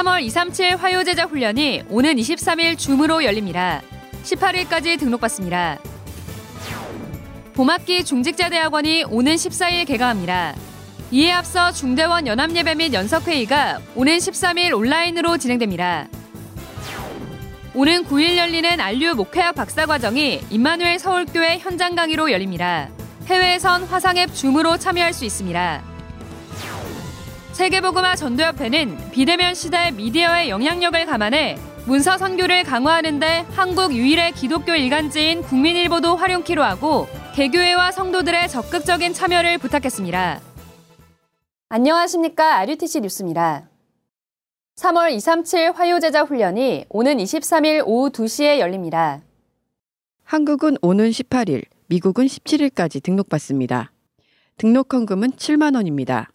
[0.00, 3.82] 3월 237 화요제자 훈련이 오는 23일 줌으로 열립니다.
[4.22, 5.78] 18일까지 등록받습니다.
[7.52, 10.54] 봄학기 중직자대학원이 오는 14일 개강합니다.
[11.10, 16.08] 이에 앞서 중대원 연합예배 및 연석회의가 오는 13일 온라인으로 진행됩니다.
[17.74, 22.88] 오는 9일 열리는 안류 목회학 박사과정이 임마누엘 서울교회 현장 강의로 열립니다.
[23.26, 25.89] 해외에선 화상앱 줌으로 참여할 수 있습니다.
[27.60, 36.16] 세계보그마 전도협회는 비대면 시대 미디어의 영향력을 감안해 문서 선교를 강화하는데 한국 유일의 기독교 일간지인 국민일보도
[36.16, 40.40] 활용키로 하고 개교회와 성도들의 적극적인 참여를 부탁했습니다.
[41.68, 42.56] 안녕하십니까.
[42.60, 43.68] RUTC 뉴스입니다.
[44.76, 49.20] 3월 237 화요제자 훈련이 오는 23일 오후 2시에 열립니다.
[50.24, 53.92] 한국은 오는 18일, 미국은 17일까지 등록받습니다.
[54.56, 56.30] 등록 헌금은 7만 원입니다.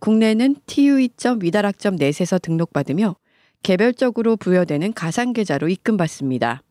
[0.00, 3.16] 국내는 tue.위다락방점넷에서 등록받으며
[3.62, 6.62] 개별적으로 부여되는 가상계좌로 입금받습니다.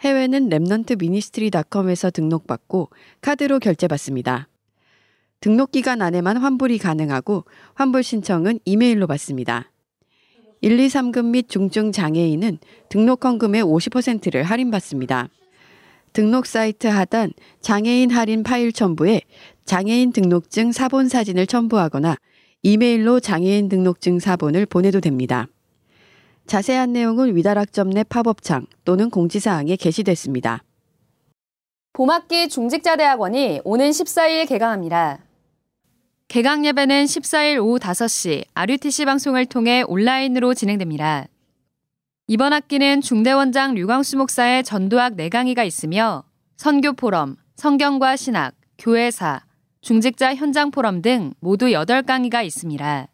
[0.00, 4.48] 해외는 Remnant Ministry닷컴에서 등록받고 카드로 결제받습니다.
[5.40, 7.44] 등록 기간 안에만 환불이 가능하고
[7.74, 9.70] 환불 신청은 이메일로 받습니다.
[10.60, 15.28] 1, 2, 3급 및 중증 장애인은 등록 헌금의 50%를 할인받습니다.
[16.12, 19.20] 등록 사이트 하단 장애인 할인 파일 첨부에
[19.66, 22.16] 장애인 등록증 사본 사진을 첨부하거나
[22.66, 25.46] 이메일로 장애인 등록증 사본을 보내도 됩니다.
[26.48, 30.64] 자세한 내용은 위다락점넷 팝업창 또는 공지사항에 게시됐습니다.
[31.92, 35.20] 봄학기 중직자대학원이 오는 14일 개강합니다.
[36.26, 41.28] 개강 예배는 14일 오후 5시 RUTC 방송을 통해 온라인으로 진행됩니다.
[42.26, 46.24] 이번 학기는 중대원장 류광수 목사의 전도학 4강의가 있으며
[46.56, 49.45] 선교 포럼, 성경과 신학, 교회사,
[49.86, 53.06] 중직자 현장 포럼 등 모두 8강의가 있습니다.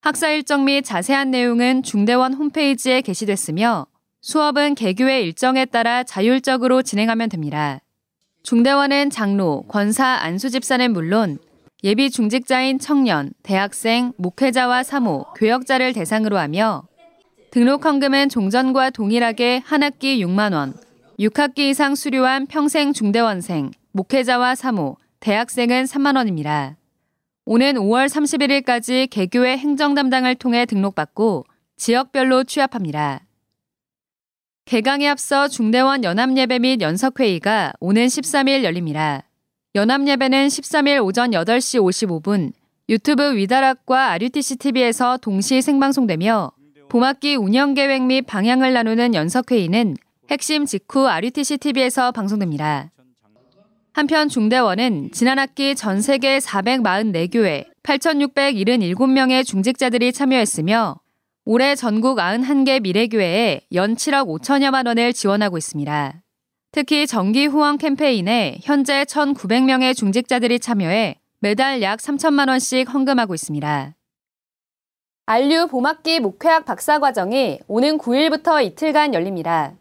[0.00, 3.86] 학사 일정 및 자세한 내용은 중대원 홈페이지에 게시됐으며
[4.20, 7.78] 수업은 개교의 일정에 따라 자율적으로 진행하면 됩니다.
[8.42, 11.38] 중대원은 장로, 권사, 안수집사는 물론
[11.84, 16.82] 예비 중직자인 청년, 대학생, 목회자와 사모, 교역자를 대상으로 하며
[17.52, 20.74] 등록 헌금은 종전과 동일하게 한 학기 6만 원,
[21.20, 26.76] 6학기 이상 수료한 평생 중대원생, 목회자와 사모, 대학생은 3만 원입니다.
[27.46, 31.46] 오는 5월 31일까지 개교의 행정 담당을 통해 등록받고
[31.78, 33.22] 지역별로 취합합니다.
[34.66, 39.22] 개강에 앞서 중대원 연합예배 및 연석회의가 오는 13일 열립니다.
[39.74, 42.52] 연합예배는 13일 오전 8시 55분
[42.90, 46.52] 유튜브 위다락과 RUTC TV에서 동시 생방송되며
[46.90, 49.96] 봄학기 운영계획 및 방향을 나누는 연석회의는
[50.30, 52.90] 핵심 직후 RUTC TV에서 방송됩니다.
[53.94, 60.96] 한편 중대원은 지난 학기 전 세계 444교회 8,677명의 중직자들이 참여했으며
[61.44, 66.22] 올해 전국 91개 미래교회에 연 7억 5천여만 원을 지원하고 있습니다.
[66.72, 73.94] 특히 정기 후원 캠페인에 현재 1,900명의 중직자들이 참여해 매달 약 3천만 원씩 헌금하고 있습니다.
[75.26, 79.74] 안류 봄학기 목회학 박사과정이 오는 9일부터 이틀간 열립니다.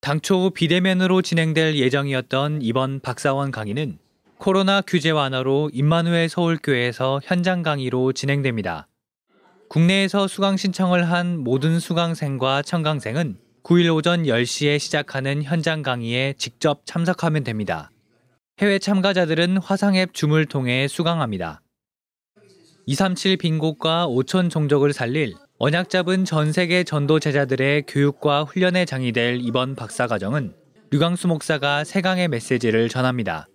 [0.00, 3.98] 당초 비대면으로 진행될 예정이었던 이번 박사원 강의는
[4.38, 8.86] 코로나 규제 완화로 임마누엘 서울교회에서 현장 강의로 진행됩니다.
[9.68, 17.42] 국내에서 수강 신청을 한 모든 수강생과 청강생은 9일 오전 10시에 시작하는 현장 강의에 직접 참석하면
[17.42, 17.90] 됩니다.
[18.60, 21.60] 해외 참가자들은 화상앱 줌을 통해 수강합니다.
[22.86, 29.40] 237 빈곳과 5천 종족을 살릴 언약 잡은 전 세계 전도 제자들의 교육과 훈련의 장이 될
[29.40, 30.54] 이번 박사 과정은
[30.92, 33.48] 류광수 목사가 3강의 메시지를 전합니다.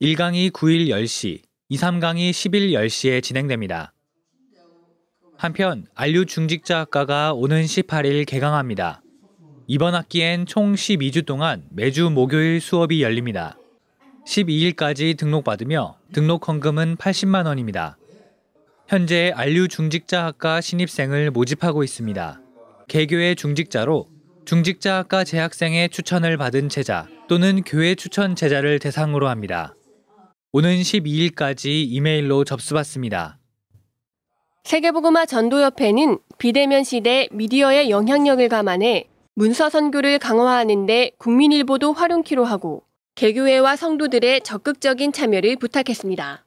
[0.00, 3.92] 1강이 9일 10시, 2, 3강이 10일 10시에 진행됩니다.
[5.36, 9.02] 한편 안류 중직자 학과가 오는 18일 개강합니다.
[9.66, 13.58] 이번 학기엔 총 12주 동안 매주 목요일 수업이 열립니다.
[14.28, 17.98] 12일까지 등록받으며 등록 헌금은 80만 원입니다.
[18.92, 22.42] 현재 안류 중직자학과 신입생을 모집하고 있습니다.
[22.88, 24.06] 개교의 중직자로
[24.44, 29.74] 중직자학과 재학생의 추천을 받은 제자 또는 교회 추천 제자를 대상으로 합니다.
[30.52, 33.38] 오는 12일까지 이메일로 접수받습니다.
[34.64, 42.82] 세계보그마 전도협회는 비대면 시대 미디어의 영향력을 감안해 문서 선교를 강화하는 데 국민일보도 활용키로 하고
[43.14, 46.44] 개교회와 성도들의 적극적인 참여를 부탁했습니다.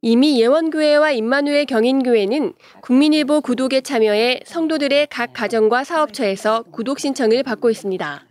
[0.00, 2.52] 이미 예원교회와 임마누엘 경인교회는
[2.82, 8.24] 국민일보 구독에 참여해 성도들의 각 가정과 사업처에서 구독 신청을 받고 있습니다.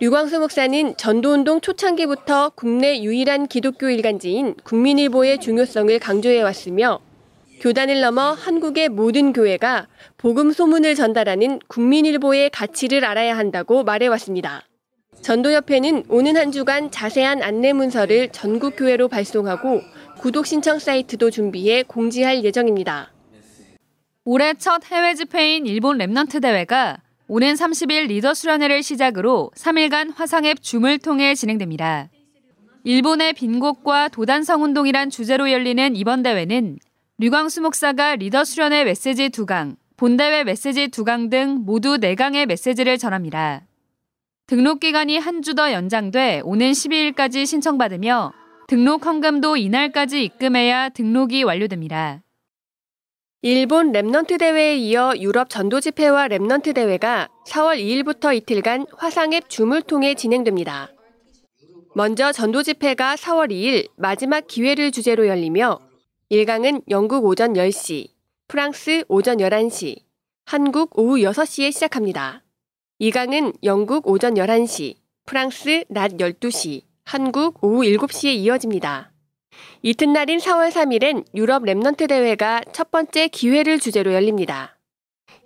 [0.00, 6.98] 류광수 목사는 전도운동 초창기부터 국내 유일한 기독교 일간지인 국민일보의 중요성을 강조해왔으며
[7.60, 9.86] 교단을 넘어 한국의 모든 교회가
[10.18, 14.64] 복음 소문을 전달하는 국민일보의 가치를 알아야 한다고 말해왔습니다.
[15.22, 19.80] 전도협회는 오는 한 주간 자세한 안내 문서를 전국 교회로 발송하고
[20.24, 23.12] 구독 신청 사이트도 준비해 공지할 예정입니다.
[24.24, 26.96] 올해 첫 해외 집회인 일본 Remnant 대회가
[27.28, 32.08] 오는 30일 리더 수련회를 시작으로 3일간 화상앱 줌을 통해 진행됩니다.
[32.84, 36.78] 일본의 빈곳과 도단성 운동이란 주제로 열리는 이번 대회는
[37.18, 43.66] 류광수 목사가 리더 수련회 메시지 2강, 본대회 메시지 2강 등 모두 4강의 메시지를 전합니다.
[44.46, 48.32] 등록 기간이 한 주 더 연장돼 오는 12일까지 신청받으며
[48.66, 52.22] 등록 헌금도 이날까지 입금해야 등록이 완료됩니다.
[53.42, 60.14] 일본 Remnant 대회에 이어 유럽 전도 집회와 Remnant 대회가 4월 2일부터 이틀간 화상앱 줌을 통해
[60.14, 60.90] 진행됩니다.
[61.94, 65.78] 먼저 전도 집회가 4월 2일 마지막 기회를 주제로 열리며
[66.30, 68.08] 1강은 영국 오전 10시,
[68.48, 69.98] 프랑스 오전 11시,
[70.46, 72.42] 한국 오후 6시에 시작합니다.
[73.00, 74.94] 2강은 영국 오전 11시,
[75.26, 79.12] 프랑스 낮 12시, 한국 오후 7시에 이어집니다.
[79.82, 84.78] 이튿날인 4월 3일엔 유럽 Remnant 대회가 첫 번째 기회를 주제로 열립니다.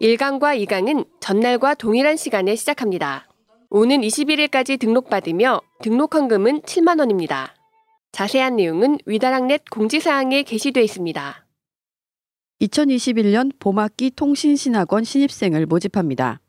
[0.00, 3.28] 1강과 2강은 전날과 동일한 시간에 시작합니다.
[3.70, 7.55] 오는 21일까지 등록받으며 등록 헌금은 7만 원입니다.
[8.12, 11.46] 자세한 내용은 위다락넷 공지사항에 게시되어 있습니다.
[12.62, 16.40] 2021년 봄학기 통신신학원 신입생을 모집합니다.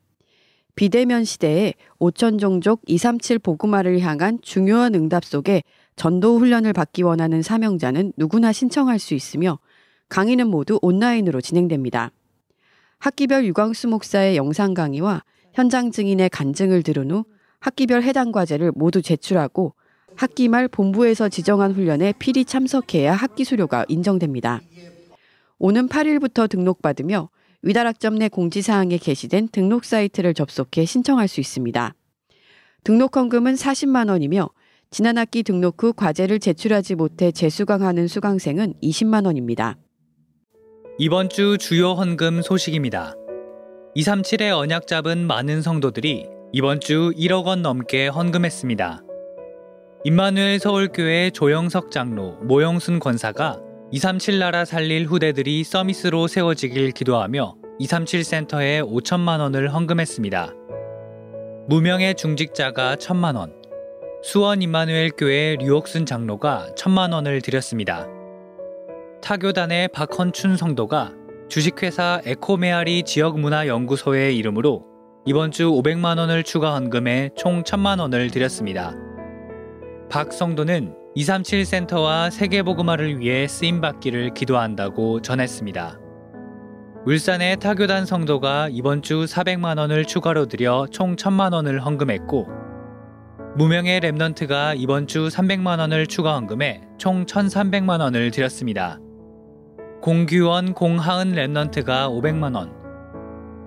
[0.80, 5.62] 비대면 시대에 5천 종족 237 보그마를 향한 중요한 응답 속에
[5.98, 9.60] 전도 훈련을 받기 원하는 사명자는 누구나 신청할 수 있으며
[10.08, 12.12] 강의는 모두 온라인으로 진행됩니다.
[13.00, 17.26] 학기별 유광수 목사의 영상 강의와 현장 증인의 간증을 들은 후
[17.60, 19.74] 학기별 해당 과제를 모두 제출하고
[20.16, 24.62] 학기 말 본부에서 지정한 훈련에 필히 참석해야 학기 수료가 인정됩니다.
[25.58, 27.28] 오는 8일부터 등록받으며
[27.62, 31.94] 위다락점 내 공지사항에 게시된 등록 사이트를 접속해 신청할 수 있습니다.
[32.84, 34.50] 등록 헌금은 40만 원이며
[34.92, 39.78] 지난 학기 등록 후 과제를 제출하지 못해 재수강하는 수강생은 20만 원입니다.
[40.98, 43.16] 이번 주 주요 헌금 소식입니다.
[43.96, 49.04] 237의 언약 잡은 많은 성도들이 이번 주 1억 원 넘게 헌금했습니다.
[50.06, 58.82] 임마누엘 서울교회 조영석 장로, 모영순 권사가 237 나라 살릴 후대들이 서미스로 세워지길 기도하며 237 센터에
[58.82, 60.54] 5천만 원을 헌금했습니다.
[61.68, 63.52] 무명의 중직자가 1천만 원,
[64.22, 68.06] 수원 임마누엘 교회 류옥순 장로가 1천만 원을 드렸습니다.
[69.24, 71.14] 타교단의 박헌춘 성도가
[71.48, 74.86] 주식회사 에코메아리 지역문화연구소의 이름으로
[75.26, 78.94] 이번 주 500만 원을 추가 헌금해 총 1000만 원을 드렸습니다.
[80.12, 86.00] 박 성도는 237 센터와 세계복음화를 위해 쓰임받기를 기도한다고 전했습니다.
[87.06, 92.48] 울산의 타교단 성도가 이번 주 400만 원을 추가로 드려 총 1000만 원을 헌금했고
[93.56, 99.00] 무명의 remnant가 이번 주 300만 원을 추가 헌금해 총 1,300만 원을 드렸습니다.
[100.02, 102.72] 공규원 공하은 remnant가 500만 원,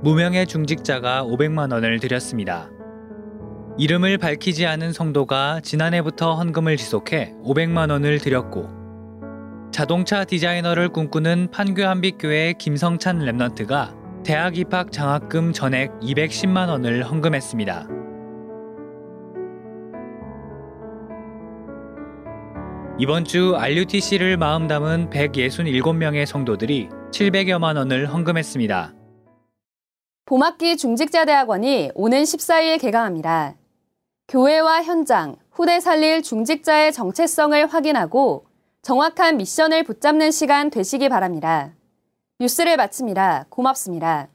[0.02, 2.70] 무명의 중직자가 500만 원을 드렸습니다.
[3.78, 8.68] 이름을 밝히지 않은 성도가 지난해부터 헌금을 지속해 500만 원을 드렸고
[9.70, 17.88] 자동차 디자이너를 꿈꾸는 판교한빛교회 김성찬 remnant가 대학 입학 장학금 전액 210만 원을 헌금했습니다.
[22.98, 28.94] 이번 주 RUTC를 마음 담은 167명의 성도들이 700여만 원을 헌금했습니다.
[30.26, 33.61] 봄학기 중직자대학원이 오는 14일 개강합니다.
[34.28, 38.46] 교회와 현장, 후대 살릴 중직자의 정체성을 확인하고
[38.82, 41.72] 정확한 미션을 붙잡는 시간 되시기 바랍니다.
[42.40, 43.46] 뉴스를 마칩니다.
[43.48, 44.31] 고맙습니다.